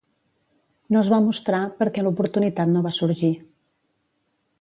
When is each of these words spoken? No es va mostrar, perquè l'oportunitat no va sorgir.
No 0.95 1.01
es 1.03 1.09
va 1.13 1.19
mostrar, 1.25 1.59
perquè 1.81 2.05
l'oportunitat 2.05 2.71
no 2.73 2.83
va 2.87 2.95
sorgir. 3.01 3.31